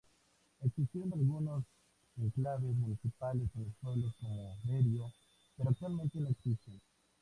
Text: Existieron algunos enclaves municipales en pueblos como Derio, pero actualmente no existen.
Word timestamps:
Existieron 0.63 1.13
algunos 1.13 1.63
enclaves 2.17 2.73
municipales 2.75 3.47
en 3.55 3.71
pueblos 3.83 4.15
como 4.19 4.57
Derio, 4.63 5.13
pero 5.55 5.69
actualmente 5.69 6.19
no 6.19 6.29
existen. 6.29 6.81